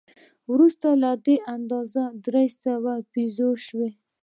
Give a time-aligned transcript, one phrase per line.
[0.51, 1.13] وروسته دا
[1.55, 3.89] اندازه درې سوه پیزو شوه.